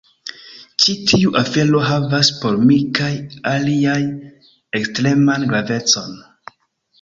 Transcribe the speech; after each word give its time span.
Ĉi 0.83 0.93
tiu 1.09 1.33
afero 1.41 1.81
havas 1.87 2.31
por 2.37 2.57
mi 2.69 2.77
kaj 3.01 3.11
aliaj 3.53 3.99
ekstreman 4.81 5.47
gravecon. 5.53 6.19